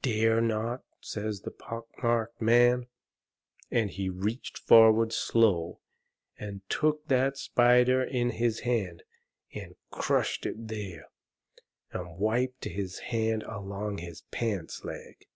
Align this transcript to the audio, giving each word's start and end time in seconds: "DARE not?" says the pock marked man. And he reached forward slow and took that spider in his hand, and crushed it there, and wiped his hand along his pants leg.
"DARE 0.00 0.40
not?" 0.40 0.82
says 1.02 1.42
the 1.42 1.50
pock 1.50 1.88
marked 2.02 2.40
man. 2.40 2.86
And 3.70 3.90
he 3.90 4.08
reached 4.08 4.56
forward 4.56 5.12
slow 5.12 5.80
and 6.38 6.62
took 6.70 7.06
that 7.08 7.36
spider 7.36 8.02
in 8.02 8.30
his 8.30 8.60
hand, 8.60 9.02
and 9.52 9.74
crushed 9.90 10.46
it 10.46 10.68
there, 10.68 11.08
and 11.92 12.16
wiped 12.16 12.64
his 12.64 12.98
hand 13.12 13.42
along 13.42 13.98
his 13.98 14.22
pants 14.30 14.86
leg. 14.86 15.26